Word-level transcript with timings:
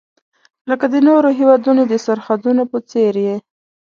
لکه 0.69 0.85
د 0.93 0.95
نورو 1.07 1.29
هیوادونو 1.39 1.81
د 1.87 1.93
سرحدونو 2.05 2.63
په 2.71 2.77
څیر 2.89 3.15
یې. 3.25 3.37